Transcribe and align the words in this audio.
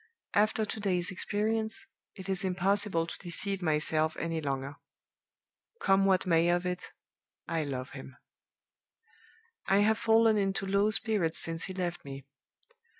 After 0.33 0.65
to 0.65 0.79
day's 0.79 1.11
experience, 1.11 1.85
it 2.15 2.27
is 2.27 2.43
impossible 2.43 3.05
to 3.05 3.19
deceive 3.19 3.61
myself 3.61 4.17
any 4.17 4.41
longer. 4.41 4.77
Come 5.79 6.05
what 6.05 6.25
may 6.25 6.49
of 6.49 6.65
it, 6.65 6.85
I 7.47 7.63
love 7.65 7.91
him. 7.91 8.17
"I 9.67 9.81
have 9.81 9.99
fallen 9.99 10.39
into 10.39 10.65
low 10.65 10.89
spirits 10.89 11.37
since 11.37 11.65
he 11.65 11.75
left 11.75 12.03
me. 12.03 12.25